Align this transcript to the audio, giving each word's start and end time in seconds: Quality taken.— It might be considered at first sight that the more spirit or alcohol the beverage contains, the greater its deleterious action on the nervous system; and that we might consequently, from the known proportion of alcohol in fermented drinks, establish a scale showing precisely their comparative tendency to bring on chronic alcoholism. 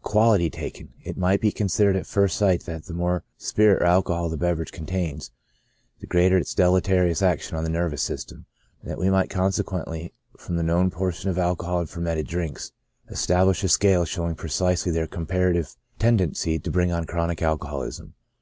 Quality 0.00 0.48
taken.— 0.48 0.94
It 1.04 1.18
might 1.18 1.42
be 1.42 1.52
considered 1.52 1.94
at 1.94 2.06
first 2.06 2.38
sight 2.38 2.62
that 2.64 2.86
the 2.86 2.94
more 2.94 3.22
spirit 3.36 3.82
or 3.82 3.84
alcohol 3.84 4.30
the 4.30 4.38
beverage 4.38 4.72
contains, 4.72 5.30
the 6.00 6.06
greater 6.06 6.38
its 6.38 6.54
deleterious 6.54 7.20
action 7.20 7.54
on 7.54 7.64
the 7.64 7.68
nervous 7.68 8.00
system; 8.00 8.46
and 8.80 8.90
that 8.90 8.98
we 8.98 9.10
might 9.10 9.28
consequently, 9.28 10.14
from 10.38 10.56
the 10.56 10.62
known 10.62 10.88
proportion 10.88 11.28
of 11.28 11.36
alcohol 11.36 11.82
in 11.82 11.86
fermented 11.86 12.26
drinks, 12.26 12.72
establish 13.10 13.62
a 13.62 13.68
scale 13.68 14.06
showing 14.06 14.34
precisely 14.36 14.90
their 14.90 15.06
comparative 15.06 15.76
tendency 15.98 16.58
to 16.58 16.70
bring 16.70 16.90
on 16.90 17.04
chronic 17.04 17.42
alcoholism. 17.42 18.14